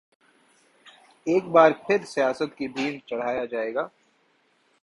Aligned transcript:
ایک 1.27 1.43
بار 1.51 1.71
پھر 1.87 2.05
سیاست 2.05 2.57
کی 2.57 2.67
بھینٹ 2.67 3.05
چڑھایا 3.07 3.45
جائے 3.45 3.73
گا؟ 3.73 3.87